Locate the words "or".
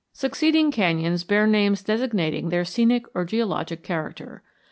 3.13-3.23